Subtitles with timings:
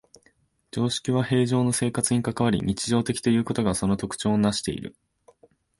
[0.71, 4.95] 常識は平生の生活に関わり、日常的ということがその特徴をなしている。